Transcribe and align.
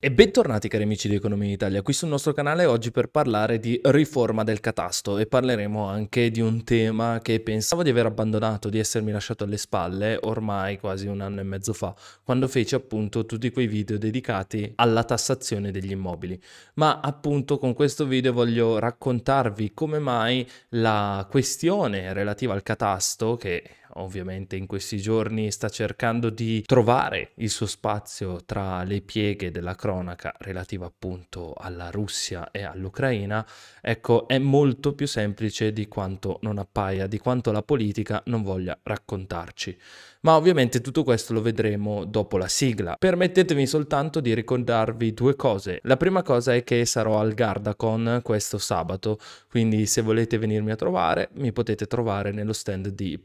E 0.00 0.12
bentornati 0.12 0.68
cari 0.68 0.84
amici 0.84 1.08
di 1.08 1.16
Economia 1.16 1.52
Italia, 1.52 1.82
qui 1.82 1.92
sul 1.92 2.08
nostro 2.08 2.32
canale 2.32 2.64
oggi 2.66 2.92
per 2.92 3.08
parlare 3.08 3.58
di 3.58 3.80
riforma 3.82 4.44
del 4.44 4.60
catasto 4.60 5.18
e 5.18 5.26
parleremo 5.26 5.88
anche 5.88 6.30
di 6.30 6.40
un 6.40 6.62
tema 6.62 7.18
che 7.20 7.40
pensavo 7.40 7.82
di 7.82 7.90
aver 7.90 8.06
abbandonato, 8.06 8.68
di 8.68 8.78
essermi 8.78 9.10
lasciato 9.10 9.42
alle 9.42 9.56
spalle 9.56 10.16
ormai 10.22 10.78
quasi 10.78 11.08
un 11.08 11.20
anno 11.20 11.40
e 11.40 11.42
mezzo 11.42 11.72
fa, 11.72 11.96
quando 12.22 12.46
feci 12.46 12.76
appunto 12.76 13.26
tutti 13.26 13.50
quei 13.50 13.66
video 13.66 13.98
dedicati 13.98 14.70
alla 14.76 15.02
tassazione 15.02 15.72
degli 15.72 15.90
immobili. 15.90 16.40
Ma 16.74 17.00
appunto 17.00 17.58
con 17.58 17.74
questo 17.74 18.06
video 18.06 18.32
voglio 18.32 18.78
raccontarvi 18.78 19.72
come 19.74 19.98
mai 19.98 20.48
la 20.68 21.26
questione 21.28 22.12
relativa 22.12 22.54
al 22.54 22.62
catasto, 22.62 23.34
che 23.34 23.77
ovviamente 23.94 24.56
in 24.56 24.66
questi 24.66 24.98
giorni 24.98 25.50
sta 25.50 25.68
cercando 25.68 26.30
di 26.30 26.62
trovare 26.66 27.32
il 27.36 27.50
suo 27.50 27.66
spazio 27.66 28.44
tra 28.44 28.82
le 28.82 29.00
pieghe 29.00 29.50
della 29.50 29.74
cronaca 29.74 30.34
relativa 30.38 30.86
appunto 30.86 31.54
alla 31.56 31.90
Russia 31.90 32.50
e 32.50 32.62
all'Ucraina, 32.62 33.46
ecco, 33.80 34.28
è 34.28 34.38
molto 34.38 34.94
più 34.94 35.06
semplice 35.06 35.72
di 35.72 35.88
quanto 35.88 36.38
non 36.42 36.58
appaia, 36.58 37.06
di 37.06 37.18
quanto 37.18 37.52
la 37.52 37.62
politica 37.62 38.22
non 38.26 38.42
voglia 38.42 38.78
raccontarci. 38.82 39.76
Ma 40.20 40.34
ovviamente 40.34 40.80
tutto 40.80 41.04
questo 41.04 41.32
lo 41.32 41.40
vedremo 41.40 42.04
dopo 42.04 42.38
la 42.38 42.48
sigla. 42.48 42.96
Permettetemi 42.98 43.66
soltanto 43.66 44.20
di 44.20 44.34
ricordarvi 44.34 45.14
due 45.14 45.36
cose. 45.36 45.78
La 45.84 45.96
prima 45.96 46.22
cosa 46.22 46.54
è 46.54 46.64
che 46.64 46.84
sarò 46.86 47.20
al 47.20 47.34
Gardacon 47.34 48.20
questo 48.24 48.58
sabato, 48.58 49.18
quindi 49.48 49.86
se 49.86 50.02
volete 50.02 50.36
venirmi 50.36 50.72
a 50.72 50.76
trovare 50.76 51.28
mi 51.34 51.52
potete 51.52 51.86
trovare 51.86 52.32
nello 52.32 52.52
stand 52.52 52.88
di 52.88 53.16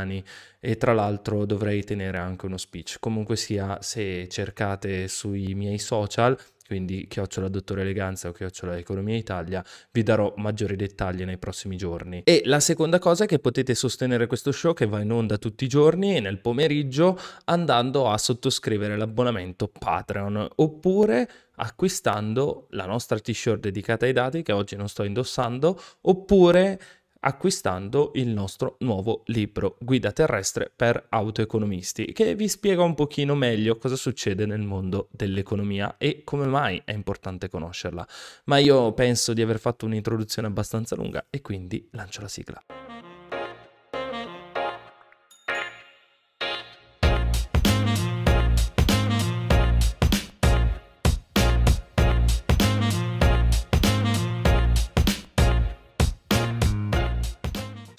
Polignani 0.00 0.22
e 0.58 0.76
tra 0.76 0.92
l'altro 0.92 1.44
dovrei 1.44 1.84
tenere 1.84 2.18
anche 2.18 2.46
uno 2.46 2.56
speech. 2.56 2.96
Comunque 3.00 3.36
sia, 3.36 3.78
se 3.80 4.28
cercate 4.28 5.08
sui 5.08 5.54
miei 5.54 5.78
social 5.78 6.38
quindi 6.70 7.08
chiocciola 7.08 7.48
Dottore 7.48 7.80
Eleganza 7.80 8.28
o 8.28 8.32
chiocciola 8.32 8.76
Economia 8.78 9.16
Italia, 9.16 9.64
vi 9.90 10.04
darò 10.04 10.32
maggiori 10.36 10.76
dettagli 10.76 11.24
nei 11.24 11.36
prossimi 11.36 11.76
giorni. 11.76 12.22
E 12.22 12.42
la 12.44 12.60
seconda 12.60 13.00
cosa 13.00 13.24
è 13.24 13.26
che 13.26 13.40
potete 13.40 13.74
sostenere 13.74 14.28
questo 14.28 14.52
show 14.52 14.72
che 14.72 14.86
va 14.86 15.00
in 15.00 15.10
onda 15.10 15.36
tutti 15.36 15.64
i 15.64 15.66
giorni 15.66 16.14
e 16.14 16.20
nel 16.20 16.38
pomeriggio 16.38 17.18
andando 17.46 18.08
a 18.08 18.16
sottoscrivere 18.16 18.96
l'abbonamento 18.96 19.66
Patreon 19.66 20.48
oppure 20.54 21.28
acquistando 21.56 22.68
la 22.70 22.86
nostra 22.86 23.18
t-shirt 23.18 23.58
dedicata 23.58 24.06
ai 24.06 24.12
dati 24.12 24.42
che 24.42 24.52
oggi 24.52 24.76
non 24.76 24.88
sto 24.88 25.02
indossando 25.02 25.76
oppure 26.02 26.80
acquistando 27.20 28.12
il 28.14 28.28
nostro 28.28 28.76
nuovo 28.80 29.22
libro 29.26 29.76
Guida 29.80 30.12
terrestre 30.12 30.70
per 30.74 31.06
autoeconomisti 31.08 32.12
che 32.12 32.34
vi 32.34 32.48
spiega 32.48 32.82
un 32.82 32.94
pochino 32.94 33.34
meglio 33.34 33.76
cosa 33.76 33.96
succede 33.96 34.46
nel 34.46 34.60
mondo 34.60 35.08
dell'economia 35.10 35.96
e 35.98 36.22
come 36.24 36.46
mai 36.46 36.80
è 36.84 36.92
importante 36.92 37.48
conoscerla. 37.48 38.06
Ma 38.44 38.58
io 38.58 38.92
penso 38.92 39.32
di 39.32 39.42
aver 39.42 39.58
fatto 39.58 39.86
un'introduzione 39.86 40.48
abbastanza 40.48 40.96
lunga 40.96 41.26
e 41.30 41.40
quindi 41.40 41.88
lancio 41.92 42.20
la 42.20 42.28
sigla. 42.28 42.62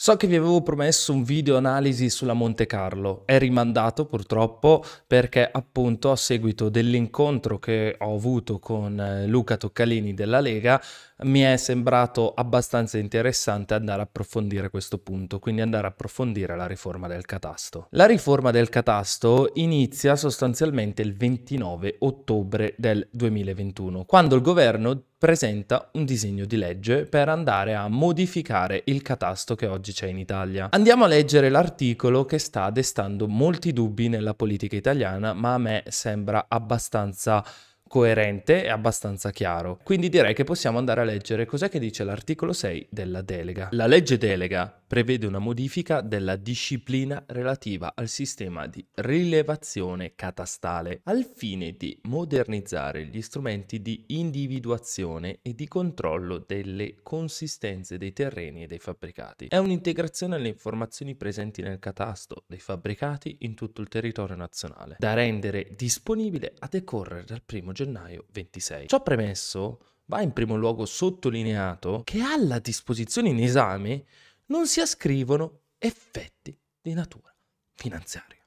So 0.04 0.18
che 0.18 0.26
vi 0.26 0.36
avevo 0.36 0.64
promesso 0.64 1.14
un 1.14 1.22
video 1.22 1.58
analisi 1.58 2.10
sulla 2.10 2.34
Monte 2.34 2.66
Carlo, 2.66 3.22
è 3.28 3.38
rimandato 3.38 4.08
purtroppo 4.08 4.84
perché 5.06 5.48
appunto 5.48 6.10
a 6.10 6.16
seguito 6.16 6.70
dell'incontro 6.70 7.60
che 7.60 7.98
ho 8.00 8.16
avuto 8.16 8.58
con 8.58 9.00
eh, 9.00 9.28
Luca 9.28 9.58
Toccalini 9.58 10.16
della 10.16 10.40
Lega 10.40 10.82
mi 11.24 11.42
è 11.42 11.58
sembrato 11.58 12.34
abbastanza 12.34 12.98
interessante 12.98 13.74
andare 13.74 14.02
a 14.02 14.04
approfondire 14.04 14.70
questo 14.70 14.98
punto, 14.98 15.40
quindi 15.40 15.62
andare 15.62 15.88
a 15.88 15.90
approfondire 15.90 16.56
la 16.56 16.68
riforma 16.68 17.08
del 17.08 17.26
catasto. 17.26 17.88
La 17.92 18.06
riforma 18.06 18.52
del 18.52 18.70
catasto 18.70 19.52
inizia 19.56 20.16
sostanzialmente 20.16 21.02
il 21.02 21.16
29 21.16 21.98
ottobre 22.00 22.74
del 22.78 23.08
2021, 23.12 24.06
quando 24.06 24.36
il 24.36 24.42
governo 24.42 25.04
presenta 25.22 25.92
un 25.94 26.04
disegno 26.04 26.46
di 26.46 26.58
legge 26.58 27.06
per 27.06 27.30
andare 27.30 27.76
a 27.76 27.88
modificare 27.88 28.82
il 28.86 29.04
catasto 29.04 29.54
che 29.54 29.68
oggi 29.68 29.92
c'è 29.92 30.08
in 30.08 30.18
Italia. 30.18 30.70
Andiamo 30.72 31.04
a 31.04 31.08
leggere 31.08 31.50
l'articolo 31.50 32.26
che 32.26 32.40
sta 32.40 32.72
destando 32.72 33.28
molti 33.28 33.72
dubbi 33.72 34.10
nella 34.10 34.34
politica 34.34 34.76
italiana, 34.76 35.34
ma 35.34 35.54
a 35.54 35.60
me 35.60 35.84
sembra 35.90 36.46
abbastanza 36.48 37.46
coerente 37.92 38.64
e 38.64 38.70
abbastanza 38.70 39.32
chiaro. 39.32 39.78
Quindi 39.84 40.08
direi 40.08 40.34
che 40.34 40.46
possiamo 40.46 40.78
andare 40.78 41.02
a 41.02 41.04
leggere 41.04 41.46
cos'è 41.46 41.68
che 41.68 41.78
dice 41.78 42.06
l'articolo 42.06 42.54
6 42.54 42.88
della 42.90 43.22
delega. 43.22 43.68
La 43.72 43.86
legge 43.86 44.18
delega 44.18 44.74
prevede 44.88 45.26
una 45.26 45.40
modifica 45.40 46.00
della 46.00 46.38
disciplina 46.38 47.22
relativa 47.28 47.92
al 47.94 48.08
sistema 48.08 48.68
di 48.68 48.86
rilevazione 48.96 50.14
catastale 50.16 51.02
al 51.04 51.30
fine 51.36 51.74
di 51.78 51.98
modernizzare 52.04 53.06
gli 53.06 53.22
strumenti 53.22 53.82
di 53.82 54.06
individuazione 54.08 55.40
e 55.42 55.54
di 55.54 55.68
controllo 55.68 56.44
delle 56.46 56.96
consistenze 57.04 57.98
dei 57.98 58.14
terreni 58.14 58.64
e 58.64 58.68
dei 58.68 58.80
fabbricati. 58.80 59.48
È 59.48 59.58
un'integrazione 59.58 60.36
alle 60.36 60.48
informazioni 60.48 61.16
presenti 61.16 61.62
nel 61.62 61.80
catasto 61.80 62.44
dei 62.48 62.60
fabbricati 62.60 63.38
in 63.42 63.54
tutto 63.54 63.82
il 63.82 63.90
territorio 63.90 64.36
nazionale, 64.38 64.96
da 64.98 65.14
rendere 65.14 65.68
disponibile 65.76 66.54
a 66.60 66.68
decorrere 66.70 67.26
dal 67.26 67.42
1 67.46 67.72
gennaio 67.72 67.80
gennaio 67.84 68.26
26. 68.32 68.88
Ciò 68.88 69.02
premesso, 69.02 69.80
va 70.06 70.22
in 70.22 70.34
primo 70.34 70.56
luogo 70.56 70.86
sottolineato 70.86 72.02
che 72.04 72.22
alla 72.22 72.60
disposizione 72.60 73.30
in 73.30 73.42
esame 73.42 74.06
non 74.48 74.68
si 74.68 74.82
ascrivono 74.82 75.62
effetti 75.78 76.56
di 76.80 76.94
natura 76.94 77.34
finanziaria 77.74 78.44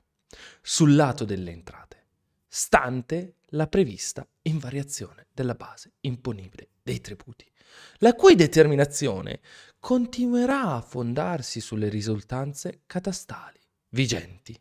sul 0.60 0.94
lato 0.94 1.24
delle 1.24 1.50
entrate, 1.50 2.06
stante 2.46 3.36
la 3.54 3.66
prevista 3.66 4.26
invariazione 4.42 5.26
della 5.32 5.54
base 5.54 5.92
imponibile 6.00 6.70
dei 6.82 7.00
tributi, 7.00 7.50
la 7.98 8.14
cui 8.14 8.34
determinazione 8.34 9.40
continuerà 9.78 10.74
a 10.74 10.80
fondarsi 10.80 11.60
sulle 11.60 11.88
risultanze 11.88 12.82
catastali 12.86 13.58
vigenti, 13.90 14.60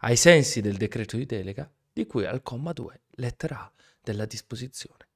ai 0.00 0.16
sensi 0.16 0.60
del 0.60 0.76
decreto 0.76 1.16
di 1.16 1.26
delega 1.26 1.70
di 1.92 2.06
cui 2.06 2.26
al 2.26 2.42
comma 2.42 2.72
2, 2.72 3.02
lettera 3.12 3.60
A 3.60 3.72
della 4.06 4.24
disposizione. 4.24 5.08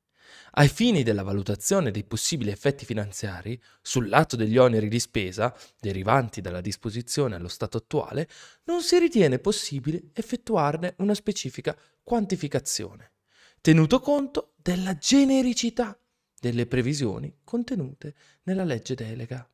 Ai 0.54 0.68
fini 0.68 1.04
della 1.04 1.22
valutazione 1.22 1.92
dei 1.92 2.02
possibili 2.02 2.50
effetti 2.50 2.84
finanziari 2.84 3.60
sul 3.80 4.08
lato 4.08 4.34
degli 4.34 4.56
oneri 4.56 4.88
di 4.88 4.98
spesa 4.98 5.56
derivanti 5.78 6.40
dalla 6.40 6.60
disposizione 6.60 7.36
allo 7.36 7.46
stato 7.46 7.76
attuale, 7.76 8.28
non 8.64 8.82
si 8.82 8.98
ritiene 8.98 9.38
possibile 9.38 10.10
effettuarne 10.12 10.94
una 10.98 11.14
specifica 11.14 11.76
quantificazione, 12.02 13.12
tenuto 13.60 14.00
conto 14.00 14.54
della 14.56 14.96
genericità 14.96 15.96
delle 16.40 16.66
previsioni 16.66 17.32
contenute 17.44 18.14
nella 18.44 18.64
legge 18.64 18.96
delega, 18.96 19.48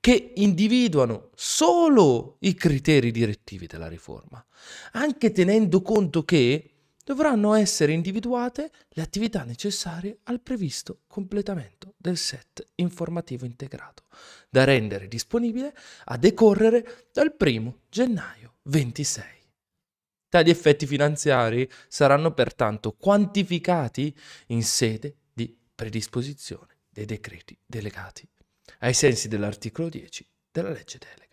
che 0.00 0.32
individuano 0.36 1.30
solo 1.34 2.36
i 2.40 2.54
criteri 2.54 3.10
direttivi 3.10 3.66
della 3.66 3.88
riforma, 3.88 4.44
anche 4.92 5.30
tenendo 5.32 5.82
conto 5.82 6.24
che 6.24 6.75
dovranno 7.06 7.54
essere 7.54 7.92
individuate 7.92 8.72
le 8.88 9.00
attività 9.00 9.44
necessarie 9.44 10.18
al 10.24 10.40
previsto 10.40 11.02
completamento 11.06 11.94
del 11.96 12.16
set 12.16 12.66
informativo 12.74 13.46
integrato, 13.46 14.06
da 14.50 14.64
rendere 14.64 15.06
disponibile 15.06 15.72
a 16.06 16.16
decorrere 16.16 17.06
dal 17.12 17.32
1 17.38 17.82
gennaio 17.88 18.56
26. 18.62 19.24
Tali 20.28 20.50
effetti 20.50 20.84
finanziari 20.84 21.70
saranno 21.86 22.34
pertanto 22.34 22.96
quantificati 22.96 24.12
in 24.48 24.64
sede 24.64 25.18
di 25.32 25.56
predisposizione 25.76 26.78
dei 26.88 27.04
decreti 27.04 27.56
delegati, 27.64 28.28
ai 28.80 28.94
sensi 28.94 29.28
dell'articolo 29.28 29.88
10 29.88 30.28
della 30.50 30.70
legge 30.70 30.98
delega. 30.98 31.25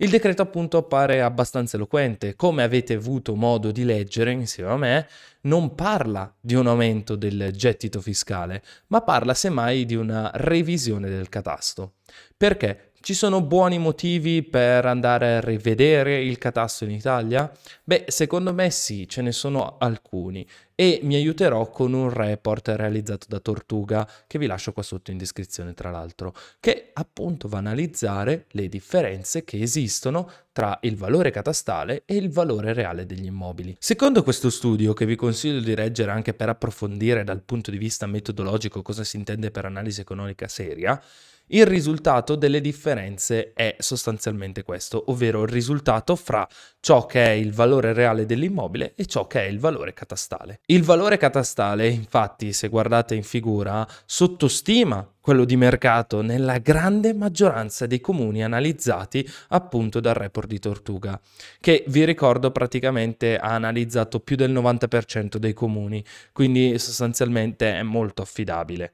Il 0.00 0.10
decreto 0.10 0.42
appunto 0.42 0.76
appare 0.76 1.22
abbastanza 1.22 1.74
eloquente, 1.76 2.36
come 2.36 2.62
avete 2.62 2.94
avuto 2.94 3.34
modo 3.34 3.72
di 3.72 3.82
leggere 3.82 4.30
insieme 4.30 4.70
a 4.70 4.76
me, 4.76 5.08
non 5.40 5.74
parla 5.74 6.32
di 6.38 6.54
un 6.54 6.68
aumento 6.68 7.16
del 7.16 7.50
gettito 7.52 8.00
fiscale, 8.00 8.62
ma 8.88 9.00
parla 9.00 9.34
semmai 9.34 9.84
di 9.86 9.96
una 9.96 10.30
revisione 10.34 11.08
del 11.08 11.28
catasto. 11.28 11.94
Perché? 12.36 12.92
Ci 13.00 13.12
sono 13.12 13.42
buoni 13.42 13.78
motivi 13.78 14.44
per 14.44 14.86
andare 14.86 15.36
a 15.36 15.40
rivedere 15.40 16.22
il 16.22 16.38
catasto 16.38 16.84
in 16.84 16.90
Italia? 16.92 17.50
Beh, 17.82 18.04
secondo 18.06 18.54
me 18.54 18.70
sì, 18.70 19.08
ce 19.08 19.22
ne 19.22 19.32
sono 19.32 19.78
alcuni 19.78 20.46
e 20.80 21.00
mi 21.02 21.16
aiuterò 21.16 21.70
con 21.70 21.92
un 21.92 22.08
report 22.08 22.68
realizzato 22.68 23.26
da 23.28 23.40
Tortuga 23.40 24.08
che 24.28 24.38
vi 24.38 24.46
lascio 24.46 24.72
qua 24.72 24.84
sotto 24.84 25.10
in 25.10 25.18
descrizione 25.18 25.74
tra 25.74 25.90
l'altro, 25.90 26.32
che 26.60 26.90
appunto 26.92 27.48
va 27.48 27.56
a 27.56 27.60
analizzare 27.60 28.46
le 28.50 28.68
differenze 28.68 29.42
che 29.42 29.60
esistono 29.60 30.30
tra 30.52 30.78
il 30.82 30.96
valore 30.96 31.32
catastale 31.32 32.04
e 32.04 32.14
il 32.14 32.30
valore 32.30 32.74
reale 32.74 33.06
degli 33.06 33.26
immobili. 33.26 33.74
Secondo 33.80 34.22
questo 34.22 34.50
studio, 34.50 34.92
che 34.92 35.04
vi 35.04 35.16
consiglio 35.16 35.58
di 35.58 35.74
leggere 35.74 36.12
anche 36.12 36.32
per 36.32 36.48
approfondire 36.48 37.24
dal 37.24 37.42
punto 37.42 37.72
di 37.72 37.78
vista 37.78 38.06
metodologico 38.06 38.80
cosa 38.80 39.02
si 39.02 39.16
intende 39.16 39.50
per 39.50 39.64
analisi 39.64 40.00
economica 40.00 40.46
seria, 40.46 41.02
il 41.50 41.64
risultato 41.64 42.34
delle 42.34 42.60
differenze 42.60 43.52
è 43.54 43.76
sostanzialmente 43.78 44.62
questo, 44.62 45.04
ovvero 45.10 45.44
il 45.44 45.48
risultato 45.48 46.14
fra 46.14 46.46
ciò 46.80 47.06
che 47.06 47.24
è 47.24 47.30
il 47.30 47.54
valore 47.54 47.94
reale 47.94 48.26
dell'immobile 48.26 48.92
e 48.94 49.06
ciò 49.06 49.26
che 49.26 49.40
è 49.40 49.46
il 49.46 49.58
valore 49.58 49.94
catastale. 49.94 50.60
Il 50.70 50.82
valore 50.82 51.16
catastale, 51.16 51.88
infatti, 51.88 52.52
se 52.52 52.68
guardate 52.68 53.14
in 53.14 53.22
figura, 53.22 53.88
sottostima 54.04 55.10
quello 55.18 55.46
di 55.46 55.56
mercato 55.56 56.20
nella 56.20 56.58
grande 56.58 57.14
maggioranza 57.14 57.86
dei 57.86 58.02
comuni 58.02 58.44
analizzati 58.44 59.26
appunto 59.48 59.98
dal 59.98 60.12
report 60.12 60.46
di 60.46 60.58
Tortuga, 60.58 61.18
che 61.58 61.84
vi 61.88 62.04
ricordo 62.04 62.50
praticamente 62.50 63.38
ha 63.38 63.54
analizzato 63.54 64.20
più 64.20 64.36
del 64.36 64.52
90% 64.52 65.36
dei 65.36 65.54
comuni, 65.54 66.04
quindi 66.32 66.78
sostanzialmente 66.78 67.72
è 67.72 67.82
molto 67.82 68.20
affidabile. 68.20 68.92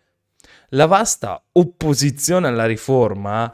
La 0.68 0.86
vasta 0.86 1.42
opposizione 1.50 2.46
alla 2.46 2.66
riforma 2.66 3.52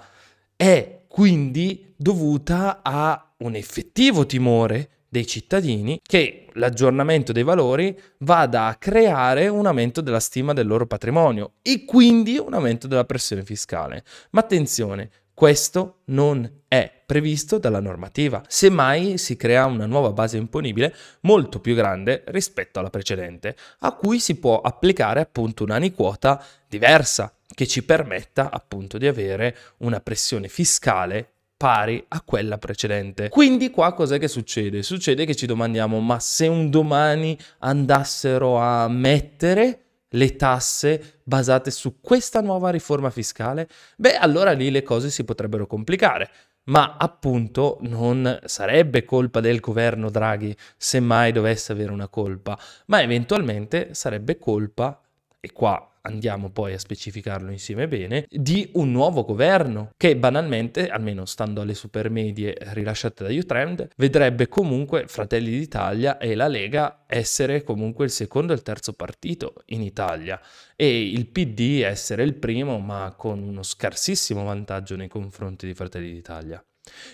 è 0.57 1.05
quindi 1.09 1.95
dovuta 1.97 2.81
a 2.83 3.33
un 3.39 3.55
effettivo 3.55 4.27
timore 4.27 4.91
dei 5.11 5.27
cittadini 5.27 6.01
che 6.01 6.40
l'aggiornamento 6.61 7.33
dei 7.33 7.43
valori 7.43 7.99
vada 8.19 8.67
a 8.67 8.77
creare 8.77 9.49
un 9.49 9.67
aumento 9.67 10.01
della 10.01 10.21
stima 10.21 10.53
del 10.53 10.69
loro 10.69 10.87
patrimonio 10.87 11.55
e 11.63 11.85
quindi 11.85 12.39
un 12.39 12.55
aumento 12.55 12.87
della 12.87 13.05
pressione 13.05 13.43
fiscale. 13.45 14.05
Ma 14.31 14.41
attenzione, 14.41 15.11
questo 15.35 16.03
non 16.07 16.49
è 16.69 17.03
previsto 17.07 17.59
dalla 17.59 17.81
normativa, 17.81 18.43
semmai 18.47 19.19
si 19.19 19.37
crea 19.37 19.65
una 19.65 19.87
nuova 19.87 20.13
base 20.13 20.37
imponibile 20.37 20.95
molto 21.23 21.61
più 21.61 21.75
grande 21.75 22.23
rispetto 22.27 22.79
alla 22.79 22.91
precedente, 22.91 23.57
a 23.81 23.93
cui 23.93 24.21
si 24.21 24.37
può 24.37 24.61
applicare 24.61 25.21
appunto 25.21 25.65
un'aniquota 25.65 26.45
diversa 26.69 27.35
che 27.53 27.67
ci 27.67 27.83
permetta 27.83 28.51
appunto 28.51 28.99
di 28.99 29.07
avere 29.09 29.57
una 29.79 30.01
pressione 30.01 30.47
fiscale 30.49 31.33
pari 31.61 32.03
a 32.09 32.23
quella 32.23 32.57
precedente. 32.57 33.29
Quindi 33.29 33.69
qua 33.69 33.93
cos'è 33.93 34.19
che 34.19 34.29
succede? 34.29 34.83
Succede 34.83 35.27
che 35.27 35.35
ci 35.35 35.45
domandiamo 35.45 36.01
ma 36.01 36.19
se 36.19 36.47
un 36.47 36.71
domani 36.71 37.39
andassero 37.59 38.57
a 38.57 38.89
mettere 38.89 39.83
le 40.09 40.37
tasse 40.37 41.21
basate 41.23 41.71
su 41.71 42.01
questa 42.01 42.41
nuova 42.41 42.71
riforma 42.71 43.11
fiscale, 43.11 43.69
beh 43.99 44.17
allora 44.17 44.53
lì 44.53 44.71
le 44.71 44.83
cose 44.83 45.11
si 45.11 45.23
potrebbero 45.23 45.67
complicare. 45.67 46.31
Ma 46.65 46.97
appunto 46.99 47.77
non 47.83 48.41
sarebbe 48.47 49.05
colpa 49.05 49.41
del 49.41 49.61
governo 49.61 50.09
Draghi 50.09 50.57
se 50.79 50.99
mai 50.99 51.31
dovesse 51.31 51.73
avere 51.73 51.93
una 51.93 52.09
colpa, 52.09 52.59
ma 52.87 53.03
eventualmente 53.03 53.93
sarebbe 53.93 54.39
colpa, 54.39 54.99
e 55.39 55.53
qua 55.53 55.90
andiamo 56.03 56.51
poi 56.51 56.75
a 56.75 56.79
specificarlo 56.79 57.51
insieme 57.51 57.89
bene, 57.89 58.27
di 58.29 58.69
un 58.75 58.91
nuovo 58.91 59.25
governo 59.25 59.93
che 59.97 60.17
banalmente, 60.17 60.89
almeno 60.89 61.25
stando 61.25 61.61
alle 61.61 61.75
supermedie 61.75 62.57
rilasciate 62.73 63.25
da 63.25 63.33
Utrend, 63.33 63.89
vedrebbe 63.97 64.49
comunque 64.49 65.07
Fratelli 65.07 65.51
d'Italia 65.51 66.19
e 66.19 66.35
la 66.35 66.49
Lega 66.49 67.05
essere 67.07 67.63
comunque 67.63 68.05
il 68.05 68.11
secondo 68.11 68.53
e 68.53 68.57
il 68.57 68.63
terzo 68.63 68.93
partito 68.93 69.55
in 69.67 69.83
Italia 69.83 70.41
e 70.77 71.09
il 71.11 71.27
PD 71.27 71.83
essere 71.85 72.23
il 72.23 72.35
primo 72.35 72.79
ma 72.79 73.15
con 73.17 73.43
uno 73.43 73.63
scarsissimo 73.63 74.45
vantaggio 74.45 74.97
nei 74.97 75.09
confronti 75.09 75.67
di 75.67 75.75
Fratelli 75.75 76.13
d'Italia. 76.13 76.63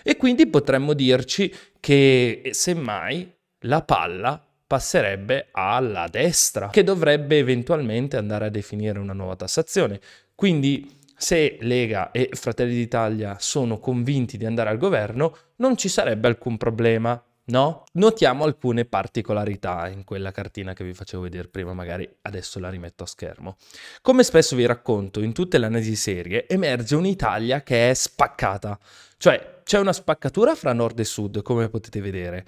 E 0.02 0.16
quindi 0.16 0.46
potremmo 0.46 0.92
dirci 0.92 1.52
che 1.80 2.50
semmai 2.52 3.30
la 3.60 3.82
palla 3.82 4.45
passerebbe 4.66 5.48
alla 5.52 6.08
destra, 6.08 6.70
che 6.70 6.82
dovrebbe 6.82 7.38
eventualmente 7.38 8.16
andare 8.16 8.46
a 8.46 8.50
definire 8.50 8.98
una 8.98 9.12
nuova 9.12 9.36
tassazione. 9.36 10.00
Quindi 10.34 11.04
se 11.16 11.56
Lega 11.60 12.10
e 12.10 12.30
Fratelli 12.32 12.74
d'Italia 12.74 13.36
sono 13.38 13.78
convinti 13.78 14.36
di 14.36 14.44
andare 14.44 14.70
al 14.70 14.76
governo, 14.76 15.36
non 15.56 15.76
ci 15.76 15.88
sarebbe 15.88 16.28
alcun 16.28 16.56
problema. 16.56 17.20
No? 17.48 17.84
Notiamo 17.92 18.42
alcune 18.42 18.86
particolarità 18.86 19.86
in 19.86 20.02
quella 20.02 20.32
cartina 20.32 20.72
che 20.72 20.82
vi 20.82 20.92
facevo 20.92 21.22
vedere 21.22 21.46
prima, 21.46 21.72
magari 21.74 22.08
adesso 22.22 22.58
la 22.58 22.68
rimetto 22.68 23.04
a 23.04 23.06
schermo. 23.06 23.56
Come 24.02 24.24
spesso 24.24 24.56
vi 24.56 24.66
racconto, 24.66 25.20
in 25.20 25.32
tutte 25.32 25.56
le 25.58 25.66
analisi 25.66 25.94
serie 25.94 26.48
emerge 26.48 26.96
un'Italia 26.96 27.62
che 27.62 27.90
è 27.90 27.94
spaccata, 27.94 28.76
cioè 29.16 29.60
c'è 29.62 29.78
una 29.78 29.92
spaccatura 29.92 30.56
fra 30.56 30.72
nord 30.72 30.98
e 30.98 31.04
sud, 31.04 31.40
come 31.42 31.68
potete 31.68 32.00
vedere, 32.00 32.44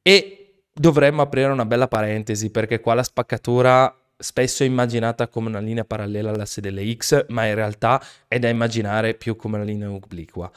e 0.00 0.45
dovremmo 0.78 1.22
aprire 1.22 1.50
una 1.50 1.64
bella 1.64 1.88
parentesi 1.88 2.50
perché 2.50 2.80
qua 2.80 2.94
la 2.94 3.02
spaccatura 3.02 3.94
spesso 4.18 4.62
è 4.62 4.66
immaginata 4.66 5.28
come 5.28 5.48
una 5.48 5.58
linea 5.58 5.84
parallela 5.84 6.30
all'asse 6.30 6.60
delle 6.60 6.94
X, 6.94 7.26
ma 7.28 7.46
in 7.46 7.54
realtà 7.54 8.02
è 8.28 8.38
da 8.38 8.48
immaginare 8.48 9.14
più 9.14 9.36
come 9.36 9.56
una 9.56 9.64
linea 9.64 9.90
obliqua. 9.90 10.50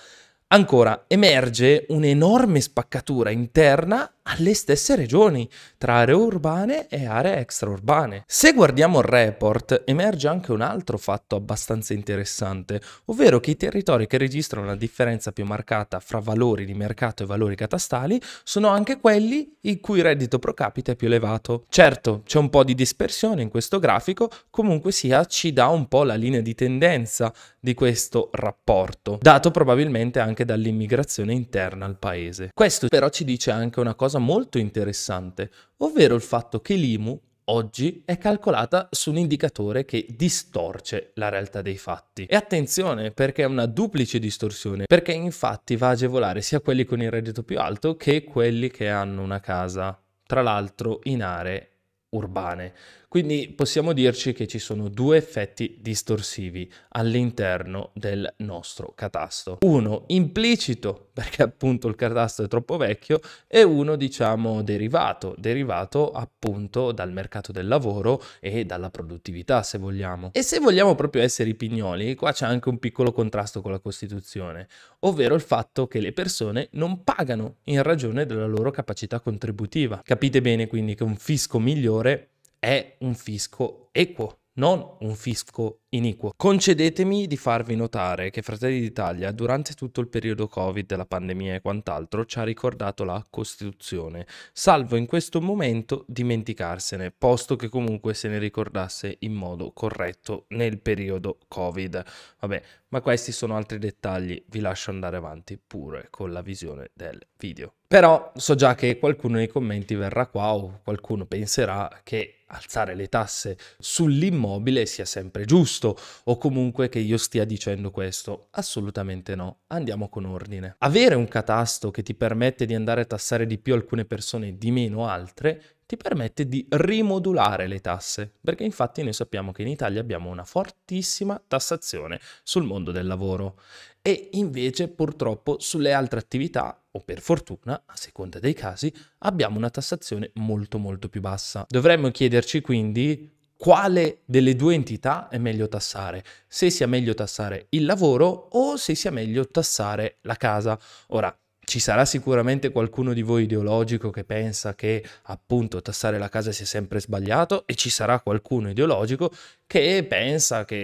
Ancora, 0.51 1.05
emerge 1.05 1.85
un'enorme 1.89 2.59
spaccatura 2.59 3.29
interna 3.29 4.11
alle 4.23 4.53
stesse 4.53 4.95
regioni, 4.95 5.49
tra 5.77 5.95
aree 5.95 6.15
urbane 6.15 6.87
e 6.87 7.05
aree 7.05 7.37
extraurbane. 7.37 8.23
Se 8.27 8.53
guardiamo 8.53 8.99
il 8.99 9.05
report, 9.05 9.83
emerge 9.85 10.27
anche 10.27 10.51
un 10.51 10.61
altro 10.61 10.97
fatto 10.97 11.35
abbastanza 11.35 11.93
interessante, 11.93 12.79
ovvero 13.05 13.39
che 13.39 13.51
i 13.51 13.57
territori 13.57 14.07
che 14.07 14.17
registrano 14.17 14.67
la 14.67 14.75
differenza 14.75 15.31
più 15.31 15.45
marcata 15.45 15.99
fra 15.99 16.19
valori 16.19 16.65
di 16.65 16.73
mercato 16.73 17.23
e 17.23 17.25
valori 17.25 17.55
catastali 17.55 18.21
sono 18.43 18.67
anche 18.67 18.99
quelli 18.99 19.57
il 19.61 19.79
cui 19.79 20.01
reddito 20.01 20.37
pro 20.37 20.53
capite 20.53 20.91
è 20.91 20.95
più 20.95 21.07
elevato. 21.07 21.65
Certo, 21.69 22.21
c'è 22.25 22.37
un 22.37 22.49
po' 22.49 22.63
di 22.63 22.75
dispersione 22.75 23.41
in 23.41 23.49
questo 23.49 23.79
grafico, 23.79 24.29
comunque 24.49 24.91
sia 24.91 25.25
ci 25.25 25.53
dà 25.53 25.67
un 25.67 25.87
po' 25.87 26.03
la 26.03 26.15
linea 26.15 26.41
di 26.41 26.53
tendenza 26.53 27.33
di 27.59 27.73
questo 27.73 28.29
rapporto, 28.33 29.17
dato 29.21 29.51
probabilmente 29.51 30.19
anche 30.19 30.38
dall'immigrazione 30.45 31.33
interna 31.33 31.85
al 31.85 31.97
paese. 31.97 32.49
Questo 32.53 32.87
però 32.87 33.09
ci 33.09 33.23
dice 33.23 33.51
anche 33.51 33.79
una 33.79 33.95
cosa 33.95 34.19
molto 34.19 34.57
interessante, 34.57 35.51
ovvero 35.77 36.15
il 36.15 36.21
fatto 36.21 36.61
che 36.61 36.75
l'IMU 36.75 37.19
oggi 37.49 38.03
è 38.05 38.17
calcolata 38.17 38.87
su 38.91 39.09
un 39.09 39.17
indicatore 39.17 39.85
che 39.85 40.05
distorce 40.09 41.11
la 41.15 41.29
realtà 41.29 41.61
dei 41.61 41.77
fatti. 41.77 42.25
E 42.25 42.35
attenzione 42.35 43.11
perché 43.11 43.43
è 43.43 43.45
una 43.45 43.65
duplice 43.65 44.19
distorsione, 44.19 44.85
perché 44.85 45.11
infatti 45.11 45.75
va 45.75 45.87
a 45.87 45.91
agevolare 45.91 46.41
sia 46.41 46.59
quelli 46.59 46.85
con 46.85 47.01
il 47.01 47.11
reddito 47.11 47.43
più 47.43 47.59
alto 47.59 47.95
che 47.95 48.23
quelli 48.23 48.69
che 48.69 48.89
hanno 48.89 49.21
una 49.21 49.39
casa, 49.39 49.99
tra 50.25 50.41
l'altro 50.41 50.99
in 51.03 51.23
aree 51.23 51.67
urbane. 52.09 52.73
Quindi 53.09 53.51
possiamo 53.55 53.91
dirci 53.93 54.33
che 54.33 54.45
ci 54.45 54.59
sono 54.59 54.87
due 54.87 55.17
effetti 55.17 55.79
distorsivi 55.81 56.71
all'interno 56.89 57.89
del 57.95 58.31
nostro 58.37 58.93
catasto. 58.95 59.57
Uno 59.61 60.03
implicito, 60.09 61.07
perché 61.11 61.41
appunto 61.41 61.87
il 61.87 61.95
catasto 61.95 62.43
è 62.43 62.47
troppo 62.47 62.77
vecchio, 62.77 63.19
e 63.47 63.63
uno 63.63 63.95
diciamo 63.95 64.61
derivato, 64.61 65.33
derivato 65.39 66.11
appunto 66.11 66.91
dal 66.91 67.11
mercato 67.11 67.51
del 67.51 67.67
lavoro 67.67 68.21
e 68.39 68.63
dalla 68.63 68.91
produttività 68.91 69.63
se 69.63 69.79
vogliamo. 69.79 70.29
E 70.31 70.43
se 70.43 70.59
vogliamo 70.59 70.93
proprio 70.93 71.23
essere 71.23 71.49
i 71.49 71.55
pignoli, 71.55 72.13
qua 72.13 72.31
c'è 72.31 72.45
anche 72.45 72.69
un 72.69 72.77
piccolo 72.77 73.11
contrasto 73.11 73.63
con 73.63 73.71
la 73.71 73.79
Costituzione, 73.79 74.67
ovvero 74.99 75.33
il 75.33 75.41
fatto 75.41 75.87
che 75.87 75.99
le 75.99 76.11
persone 76.11 76.67
non 76.73 77.03
pagano 77.03 77.55
in 77.63 77.81
ragione 77.81 78.27
della 78.27 78.45
loro 78.45 78.69
capacità 78.69 79.19
contributiva. 79.19 79.99
Capite 80.03 80.41
bene 80.41 80.67
quindi 80.67 80.93
che 80.93 81.01
un 81.01 81.15
fisco 81.15 81.57
migliore 81.57 82.33
è 82.59 82.97
un 82.99 83.15
fisco 83.15 83.89
equo, 83.91 84.39
non 84.59 84.97
un 84.99 85.15
fisco 85.15 85.83
iniquo. 85.89 86.33
Concedetemi 86.35 87.27
di 87.27 87.37
farvi 87.37 87.75
notare 87.75 88.29
che 88.29 88.41
Fratelli 88.41 88.81
d'Italia 88.81 89.31
durante 89.31 89.73
tutto 89.73 90.01
il 90.01 90.09
periodo 90.09 90.47
Covid, 90.47 90.85
della 90.85 91.05
pandemia 91.05 91.55
e 91.55 91.61
quant'altro 91.61 92.25
ci 92.25 92.39
ha 92.39 92.43
ricordato 92.43 93.05
la 93.05 93.25
Costituzione, 93.29 94.27
salvo 94.51 94.97
in 94.97 95.05
questo 95.05 95.39
momento 95.39 96.03
dimenticarsene, 96.07 97.11
posto 97.11 97.55
che 97.55 97.69
comunque 97.69 98.13
se 98.13 98.27
ne 98.27 98.37
ricordasse 98.37 99.15
in 99.19 99.33
modo 99.33 99.71
corretto 99.71 100.45
nel 100.49 100.79
periodo 100.79 101.37
Covid. 101.47 102.03
Vabbè, 102.41 102.61
ma 102.89 103.01
questi 103.01 103.31
sono 103.31 103.55
altri 103.55 103.79
dettagli, 103.79 104.43
vi 104.47 104.59
lascio 104.59 104.91
andare 104.91 105.15
avanti 105.15 105.57
pure 105.57 106.07
con 106.09 106.33
la 106.33 106.41
visione 106.41 106.89
del 106.93 107.19
video. 107.37 107.75
Però 107.87 108.31
so 108.35 108.55
già 108.55 108.75
che 108.75 108.99
qualcuno 108.99 109.37
nei 109.37 109.47
commenti 109.47 109.95
verrà 109.95 110.27
qua 110.27 110.53
o 110.53 110.81
qualcuno 110.83 111.25
penserà 111.25 112.01
che 112.03 112.38
alzare 112.49 112.95
le 112.95 113.07
tasse 113.07 113.57
sull'immobile 113.77 114.85
sia 114.85 115.05
sempre 115.05 115.45
giusto 115.45 115.97
o 116.23 116.37
comunque 116.37 116.89
che 116.89 116.99
io 116.99 117.17
stia 117.17 117.45
dicendo 117.45 117.91
questo. 117.91 118.47
Assolutamente 118.51 119.35
no. 119.35 119.59
Andiamo 119.67 120.09
con 120.09 120.25
ordine. 120.25 120.75
Avere 120.79 121.15
un 121.15 121.27
catasto 121.27 121.91
che 121.91 122.03
ti 122.03 122.13
permette 122.13 122.65
di 122.65 122.75
andare 122.75 123.01
a 123.01 123.05
tassare 123.05 123.45
di 123.45 123.57
più 123.57 123.73
alcune 123.73 124.05
persone 124.05 124.49
e 124.49 124.57
di 124.57 124.71
meno 124.71 125.07
altre 125.07 125.77
ti 125.89 125.97
permette 125.97 126.47
di 126.47 126.67
rimodulare 126.69 127.65
le 127.65 127.81
tasse, 127.81 128.31
perché 128.41 128.63
infatti 128.63 129.01
noi 129.01 129.11
sappiamo 129.11 129.51
che 129.51 129.63
in 129.63 129.69
Italia 129.69 129.99
abbiamo 129.99 130.29
una 130.29 130.43
fortissima 130.43 131.41
tassazione 131.47 132.19
sul 132.43 132.63
mondo 132.63 132.91
del 132.91 133.07
lavoro 133.07 133.59
e 133.99 134.29
invece 134.33 134.87
purtroppo 134.89 135.59
sulle 135.59 135.91
altre 135.91 136.19
attività, 136.19 136.79
o 136.99 137.01
per 137.03 137.21
fortuna, 137.21 137.83
a 137.85 137.95
seconda 137.95 138.39
dei 138.39 138.53
casi, 138.53 138.93
abbiamo 139.19 139.57
una 139.57 139.69
tassazione 139.69 140.31
molto 140.35 140.77
molto 140.77 141.09
più 141.09 141.21
bassa. 141.21 141.65
Dovremmo 141.67 142.11
chiederci 142.11 142.61
quindi 142.61 143.37
quale 143.57 144.19
delle 144.25 144.55
due 144.55 144.73
entità 144.73 145.27
è 145.27 145.37
meglio 145.37 145.67
tassare, 145.67 146.23
se 146.47 146.69
sia 146.69 146.87
meglio 146.87 147.13
tassare 147.13 147.67
il 147.69 147.85
lavoro 147.85 148.25
o 148.51 148.77
se 148.77 148.95
sia 148.95 149.11
meglio 149.11 149.47
tassare 149.47 150.17
la 150.21 150.35
casa. 150.35 150.79
Ora, 151.07 151.35
ci 151.65 151.79
sarà 151.79 152.03
sicuramente 152.05 152.71
qualcuno 152.71 153.13
di 153.13 153.21
voi 153.21 153.43
ideologico 153.43 154.09
che 154.09 154.23
pensa 154.23 154.75
che 154.75 155.05
appunto 155.23 155.81
tassare 155.81 156.17
la 156.17 156.29
casa 156.29 156.51
sia 156.51 156.65
sempre 156.65 156.99
sbagliato 156.99 157.67
e 157.67 157.75
ci 157.75 157.89
sarà 157.89 158.21
qualcuno 158.21 158.69
ideologico 158.69 159.31
che 159.67 160.03
pensa 160.07 160.65
che 160.65 160.75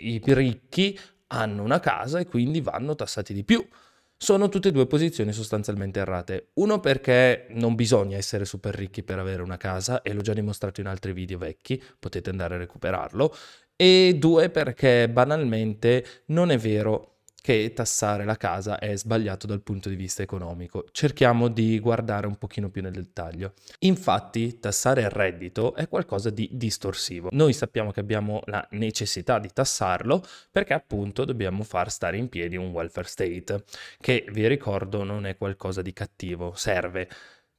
i 0.00 0.22
ricchi 0.24 0.98
hanno 1.26 1.62
una 1.62 1.80
casa 1.80 2.18
e 2.18 2.26
quindi 2.26 2.60
vanno 2.60 2.94
tassati 2.94 3.34
di 3.34 3.44
più. 3.44 3.66
Sono 4.22 4.48
tutte 4.48 4.68
e 4.68 4.70
due 4.70 4.86
posizioni 4.86 5.32
sostanzialmente 5.32 5.98
errate. 5.98 6.50
Uno 6.54 6.78
perché 6.78 7.46
non 7.54 7.74
bisogna 7.74 8.16
essere 8.16 8.44
super 8.44 8.72
ricchi 8.72 9.02
per 9.02 9.18
avere 9.18 9.42
una 9.42 9.56
casa 9.56 10.00
e 10.00 10.12
l'ho 10.12 10.20
già 10.20 10.32
dimostrato 10.32 10.80
in 10.80 10.86
altri 10.86 11.12
video 11.12 11.38
vecchi, 11.38 11.82
potete 11.98 12.30
andare 12.30 12.54
a 12.54 12.58
recuperarlo. 12.58 13.34
E 13.74 14.14
due 14.20 14.48
perché 14.48 15.08
banalmente 15.10 16.22
non 16.26 16.52
è 16.52 16.56
vero 16.56 17.11
che 17.42 17.72
tassare 17.74 18.24
la 18.24 18.36
casa 18.36 18.78
è 18.78 18.96
sbagliato 18.96 19.46
dal 19.46 19.60
punto 19.62 19.88
di 19.88 19.96
vista 19.96 20.22
economico. 20.22 20.86
Cerchiamo 20.92 21.48
di 21.48 21.78
guardare 21.80 22.28
un 22.28 22.36
pochino 22.36 22.70
più 22.70 22.80
nel 22.82 22.92
dettaglio. 22.92 23.54
Infatti, 23.80 24.60
tassare 24.60 25.02
il 25.02 25.10
reddito 25.10 25.74
è 25.74 25.88
qualcosa 25.88 26.30
di 26.30 26.48
distorsivo. 26.52 27.28
Noi 27.32 27.52
sappiamo 27.52 27.90
che 27.90 27.98
abbiamo 27.98 28.40
la 28.44 28.66
necessità 28.70 29.40
di 29.40 29.50
tassarlo 29.52 30.24
perché 30.50 30.72
appunto 30.72 31.24
dobbiamo 31.24 31.64
far 31.64 31.90
stare 31.90 32.16
in 32.16 32.28
piedi 32.28 32.56
un 32.56 32.70
welfare 32.70 33.08
state, 33.08 33.64
che 34.00 34.24
vi 34.30 34.46
ricordo 34.46 35.02
non 35.02 35.26
è 35.26 35.36
qualcosa 35.36 35.82
di 35.82 35.92
cattivo, 35.92 36.52
serve 36.54 37.08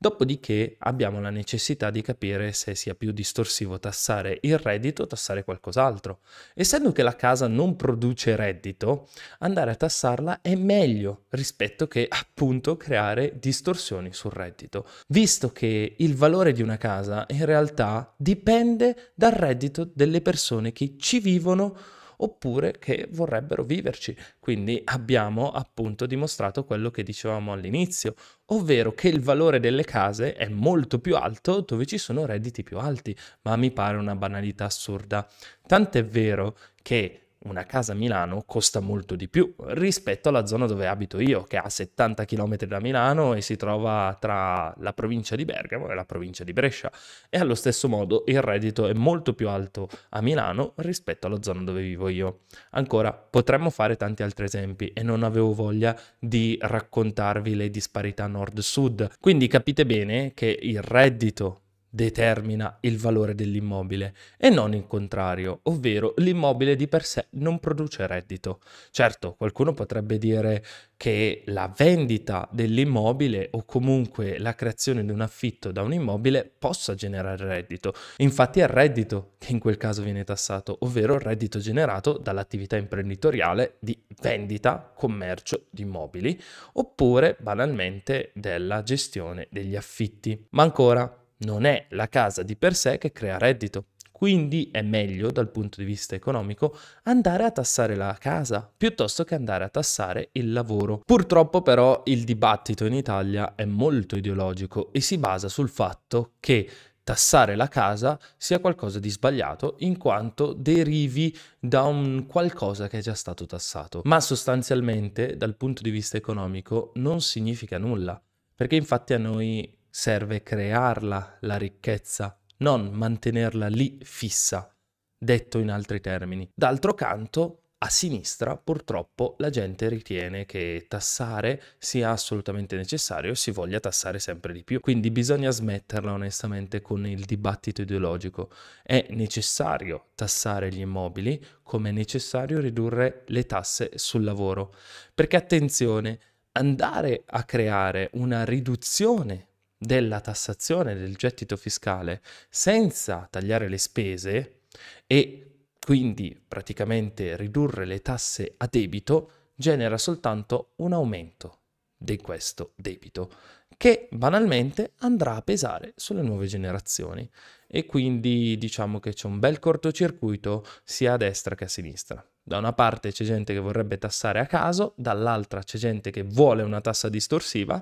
Dopodiché 0.04 0.76
abbiamo 0.80 1.22
la 1.22 1.30
necessità 1.30 1.90
di 1.90 2.02
capire 2.02 2.52
se 2.52 2.76
sia 2.76 2.94
più 2.94 3.14
distorsivo 3.14 3.80
tassare 3.80 4.38
il 4.42 4.58
reddito 4.58 5.04
o 5.04 5.08
tassare 5.08 5.46
qualcos'altro. 5.46 6.20
Essendo 6.56 6.92
che 6.92 7.04
la 7.04 7.16
casa 7.16 7.48
non 7.48 7.78
produce 7.78 8.36
reddito, 8.36 9.08
andare 9.40 9.72
a 9.72 9.76
tassarla 9.76 10.42
è 10.42 10.56
meglio 10.56 11.24
rispetto 11.30 11.88
che 11.88 12.06
appunto 12.10 12.76
creare 12.76 13.40
distorsioni 13.40 14.12
sul 14.12 14.32
reddito, 14.32 14.86
visto 15.08 15.54
che 15.54 15.96
il 15.98 16.16
valore 16.18 16.52
di 16.52 16.62
una 16.62 16.76
casa 16.76 17.26
in 17.30 17.46
realtà 17.46 18.14
dipende 18.18 19.14
dal 19.16 19.32
reddito 19.32 19.90
delle 19.94 20.20
persone 20.20 20.74
che 20.74 20.96
ci 20.98 21.22
vivono 21.22 21.78
oppure 22.18 22.78
che 22.80 23.08
vorrebbero 23.12 23.64
viverci. 23.64 24.16
Quindi 24.40 24.82
abbiamo 24.86 25.52
appunto 25.52 26.06
dimostrato 26.06 26.64
quello 26.66 26.92
che 26.92 27.04
dicevamo 27.04 27.54
all'inizio, 27.54 28.16
ovvero 28.48 28.94
che 28.94 29.08
il 29.08 29.22
valore 29.22 29.60
delle 29.60 29.84
case 29.84 30.34
è 30.34 30.48
molto 30.48 31.00
più 31.00 31.16
alto 31.16 31.62
dove 31.62 31.86
ci 31.86 31.98
sono 31.98 32.26
redditi 32.26 32.64
più 32.64 32.78
alti, 32.78 33.16
ma 33.44 33.56
mi 33.56 33.72
pare 33.72 33.98
una 33.98 34.16
banalità 34.16 34.66
assurda. 34.66 35.28
Tant'è 35.66 36.06
vero 36.06 36.58
che 36.82 37.23
una 37.44 37.66
casa 37.66 37.94
a 37.94 37.96
Milano 37.96 38.44
costa 38.46 38.80
molto 38.80 39.16
di 39.16 39.28
più 39.28 39.54
rispetto 39.68 40.30
alla 40.30 40.46
zona 40.46 40.66
dove 40.66 40.88
abito 40.88 41.20
io, 41.20 41.44
che 41.44 41.58
ha 41.58 41.70
70 41.70 42.26
km 42.26 42.56
da 42.66 42.80
Milano 42.80 43.34
e 43.34 43.42
si 43.42 43.56
trova 43.56 44.16
tra 44.20 44.74
la 44.78 44.94
provincia 44.94 45.36
di 45.36 45.46
Bergamo 45.46 45.90
e 45.90 45.96
la 45.96 46.06
provincia 46.06 46.44
di 46.44 46.54
Brescia. 46.54 46.92
E 47.30 47.38
allo 47.38 47.56
stesso 47.56 47.88
modo 47.88 48.24
il 48.28 48.42
reddito 48.42 48.88
è 48.88 48.94
molto 48.94 49.34
più 49.34 49.50
alto 49.50 49.90
a 50.10 50.22
Milano 50.22 50.74
rispetto 50.78 51.28
alla 51.28 51.42
zona 51.42 51.62
dove 51.64 51.82
vivo 51.82 52.08
io. 52.10 52.42
Ancora, 52.72 53.12
potremmo 53.14 53.70
fare 53.70 53.96
tanti 53.96 54.24
altri 54.24 54.46
esempi 54.46 54.92
e 54.94 55.04
non 55.04 55.24
avevo 55.24 55.54
voglia 55.54 55.98
di 56.20 56.58
raccontarvi 56.60 57.56
le 57.56 57.70
disparità 57.70 58.28
nord-sud. 58.28 59.16
Quindi 59.20 59.48
capite 59.48 59.86
bene 59.86 60.34
che 60.34 60.58
il 60.62 60.82
reddito 60.82 61.63
determina 61.94 62.80
il 62.82 62.98
valore 62.98 63.36
dell'immobile 63.36 64.16
e 64.36 64.50
non 64.50 64.74
il 64.74 64.88
contrario, 64.88 65.60
ovvero 65.64 66.16
l'immobile 66.18 66.76
di 66.76 66.88
per 66.88 67.06
sé 67.06 67.28
non 67.32 67.60
produce 67.60 68.08
reddito. 68.08 68.62
Certo, 68.90 69.36
qualcuno 69.36 69.76
potrebbe 69.76 70.18
dire 70.18 70.66
che 70.98 71.44
la 71.48 71.72
vendita 71.78 72.50
dell'immobile 72.52 73.50
o 73.52 73.64
comunque 73.66 74.40
la 74.40 74.56
creazione 74.56 75.06
di 75.06 75.12
un 75.12 75.22
affitto 75.22 75.72
da 75.72 75.84
un 75.84 75.94
immobile 75.94 76.52
possa 76.58 76.96
generare 76.96 77.46
reddito. 77.46 77.94
Infatti 78.18 78.60
è 78.60 78.64
il 78.64 78.70
reddito 78.70 79.34
che 79.38 79.52
in 79.52 79.60
quel 79.60 79.78
caso 79.78 80.02
viene 80.02 80.24
tassato, 80.24 80.78
ovvero 80.80 81.14
il 81.14 81.22
reddito 81.22 81.60
generato 81.60 82.18
dall'attività 82.18 82.76
imprenditoriale 82.76 83.76
di 83.80 83.96
vendita, 84.20 84.92
commercio 84.96 85.66
di 85.70 85.84
immobili 85.84 86.42
oppure 86.74 87.38
banalmente 87.40 88.32
della 88.34 88.82
gestione 88.82 89.48
degli 89.52 89.76
affitti. 89.76 90.48
Ma 90.52 90.64
ancora 90.64 91.18
non 91.44 91.66
è 91.66 91.86
la 91.90 92.08
casa 92.08 92.44
di 92.44 92.56
per 92.56 92.76
sé 92.76 92.98
che 92.98 93.12
crea 93.12 93.38
reddito. 93.38 93.86
Quindi 94.12 94.70
è 94.72 94.82
meglio 94.82 95.32
dal 95.32 95.50
punto 95.50 95.82
di 95.82 95.86
vista 95.86 96.16
economico 96.16 96.78
andare 97.04 97.44
a 97.44 97.52
tassare 97.52 97.96
la 97.96 98.16
casa 98.18 98.72
piuttosto 98.76 99.26
che 99.26 99.36
andare 99.36 99.66
a 99.66 99.70
tassare 99.70 100.30
il 100.34 100.54
lavoro. 100.54 101.02
Purtroppo 101.04 101.62
però 101.62 102.04
il 102.06 102.24
dibattito 102.24 102.86
in 102.86 102.94
Italia 102.94 103.56
è 103.56 103.66
molto 103.66 104.16
ideologico 104.16 104.94
e 104.94 105.02
si 105.02 105.18
basa 105.18 105.50
sul 105.50 105.68
fatto 105.68 106.36
che 106.40 106.70
tassare 107.04 107.56
la 107.56 107.68
casa 107.68 108.18
sia 108.38 108.60
qualcosa 108.60 109.00
di 109.00 109.10
sbagliato 109.10 109.76
in 109.80 109.98
quanto 109.98 110.54
derivi 110.54 111.36
da 111.60 111.84
un 111.84 112.26
qualcosa 112.26 112.88
che 112.88 113.00
è 113.00 113.02
già 113.02 113.16
stato 113.16 113.46
tassato. 113.46 114.02
Ma 114.06 114.22
sostanzialmente 114.22 115.36
dal 115.36 115.58
punto 115.58 115.82
di 115.82 115.90
vista 115.90 116.16
economico 116.16 116.92
non 116.96 117.20
significa 117.20 117.78
nulla, 117.78 118.22
perché 118.56 118.76
infatti 118.76 119.14
a 119.14 119.18
noi 119.18 119.82
serve 119.96 120.42
crearla 120.42 121.38
la 121.42 121.56
ricchezza, 121.56 122.36
non 122.58 122.90
mantenerla 122.92 123.68
lì 123.68 124.00
fissa, 124.02 124.76
detto 125.16 125.60
in 125.60 125.70
altri 125.70 126.02
termini. 126.02 126.50
D'altro 126.52 126.96
canto, 126.96 127.60
a 127.78 127.90
sinistra 127.90 128.58
purtroppo 128.58 129.36
la 129.38 129.52
gente 129.52 129.88
ritiene 129.90 130.46
che 130.46 130.86
tassare 130.88 131.62
sia 131.78 132.10
assolutamente 132.10 132.76
necessario 132.76 133.34
e 133.34 133.36
si 133.36 133.52
voglia 133.52 133.80
tassare 133.80 134.18
sempre 134.18 134.52
di 134.52 134.64
più. 134.64 134.80
Quindi 134.80 135.12
bisogna 135.12 135.52
smetterla 135.52 136.12
onestamente 136.12 136.82
con 136.82 137.06
il 137.06 137.26
dibattito 137.26 137.84
ideologico. 137.84 138.50
È 138.82 139.06
necessario 139.12 140.08
tassare 140.16 140.70
gli 140.70 140.80
immobili 140.80 141.40
come 141.62 141.90
è 141.90 141.94
necessario 141.94 142.60
ridurre 142.60 143.26
le 143.28 143.46
tasse 143.46 143.92
sul 143.94 144.24
lavoro. 144.24 144.74
Perché 145.14 145.36
attenzione, 145.36 146.20
andare 146.54 147.24
a 147.28 147.44
creare 147.44 148.10
una 148.14 148.44
riduzione 148.44 149.50
della 149.84 150.22
tassazione 150.22 150.96
del 150.96 151.16
gettito 151.16 151.58
fiscale 151.58 152.22
senza 152.50 153.28
tagliare 153.30 153.68
le 153.68 153.78
spese 153.78 154.62
e 155.06 155.48
quindi 155.84 156.42
praticamente 156.48 157.36
ridurre 157.36 157.86
le 157.86 158.02
tasse 158.02 158.54
a 158.58 158.68
debito 158.70 159.32
genera 159.56 159.98
soltanto 159.98 160.74
un 160.78 160.94
aumento 160.94 161.60
di 161.98 162.18
questo 162.18 162.74
debito 162.76 163.32
che 163.78 164.08
banalmente 164.12 164.94
andrà 165.00 165.36
a 165.36 165.42
pesare 165.42 165.94
sulle 165.96 166.22
nuove 166.22 166.48
generazioni 166.48 167.30
e 167.68 167.86
quindi 167.86 168.58
diciamo 168.58 169.00
che 169.00 169.14
c'è 169.14 169.28
un 169.28 169.40
bel 169.40 169.60
cortocircuito 169.60 170.66
sia 170.84 171.14
a 171.14 171.18
destra 171.18 171.56
che 171.56 171.66
a 171.66 171.68
sinistra. 171.68 172.26
Da 172.46 172.58
una 172.58 172.74
parte 172.74 173.12
c'è 173.12 173.24
gente 173.24 173.54
che 173.54 173.60
vorrebbe 173.60 173.98
tassare 173.98 174.40
a 174.40 174.46
caso, 174.46 174.94
dall'altra 174.96 175.64
c'è 175.64 175.78
gente 175.78 176.12
che 176.12 176.24
vuole 176.24 176.62
una 176.62 176.82
tassa 176.82 177.10
distorsiva 177.10 177.82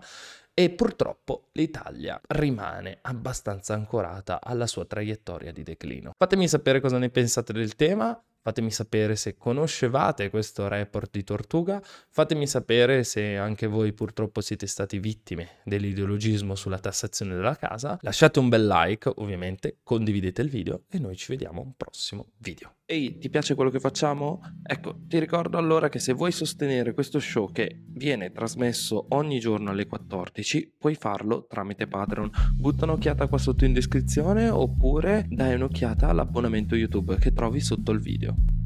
e 0.54 0.70
purtroppo 0.70 1.48
l'Italia 1.54 2.20
rimane 2.28 3.00
abbastanza 3.02 3.74
ancorata 3.74 4.42
alla 4.42 4.68
sua 4.68 4.86
traiettoria 4.86 5.52
di 5.52 5.64
declino. 5.64 6.14
Fatemi 6.18 6.48
sapere 6.48 6.80
cosa 6.80 6.98
ne 6.98 7.10
pensate 7.10 7.54
del 7.54 7.76
tema, 7.76 8.22
Fatemi 8.44 8.72
sapere 8.72 9.16
se 9.16 9.38
conoscevate 9.38 10.32
questo 10.32 10.68
report 10.68 11.12
di 11.12 11.24
Tortuga, 11.24 11.80
fatemi 12.10 12.48
sapere 12.48 13.04
se 13.04 13.38
anche 13.38 13.68
voi 13.68 13.94
purtroppo 13.94 14.42
siete 14.42 14.66
stati 14.66 14.98
vittime 14.98 15.60
dell'ideologismo 15.64 16.56
sulla 16.56 16.80
tassazione 16.80 17.36
della 17.36 17.56
casa. 17.56 18.00
Lasciate 18.02 18.40
un 18.40 18.50
bel 18.50 18.66
like, 18.66 19.12
ovviamente, 19.18 19.78
condividete 19.84 20.42
il 20.42 20.50
video 20.50 20.86
e 20.90 20.98
noi 20.98 21.16
ci 21.18 21.28
vediamo 21.30 21.62
un 21.62 21.74
prossimo 21.78 22.32
video. 22.38 22.78
Ehi, 22.92 23.20
ti 23.20 23.30
piace 23.30 23.56
quello 23.56 23.70
che 23.70 23.80
facciamo? 23.80 24.42
Ecco, 24.64 24.98
ti 25.08 25.18
ricordo 25.18 25.58
allora 25.58 25.88
che 25.88 26.00
se 26.00 26.12
vuoi 26.12 26.34
sostenere 26.34 26.94
questo 26.94 27.20
show 27.20 27.50
che 27.50 27.84
viene 27.88 28.32
trasmesso 28.34 29.06
ogni 29.10 29.40
giorno 29.40 29.70
alle 29.70 29.86
14, 29.86 30.74
puoi 30.78 30.96
farlo 30.96 31.46
tramite 31.48 31.88
Patreon. 31.88 32.30
Butta 32.58 32.84
un'occhiata 32.84 33.28
qua 33.28 33.38
sotto 33.38 33.64
in 33.64 33.72
descrizione 33.72 34.50
oppure 34.50 35.26
dai 35.30 35.54
un'occhiata 35.54 36.10
all'abbonamento 36.10 36.76
YouTube 36.76 37.18
che 37.18 37.32
trovi 37.32 37.62
sotto 37.62 37.92
il 37.92 38.02
video. 38.02 38.31
you. 38.38 38.61